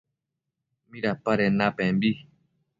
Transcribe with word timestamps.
¿Midapaden 0.91 1.53
napembi? 1.59 2.11